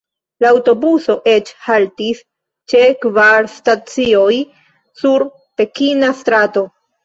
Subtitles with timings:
[0.43, 2.23] La aŭtobuso eĉ haltis
[2.75, 4.41] ĉe kvar stacioj
[5.05, 6.69] sur pekina strato.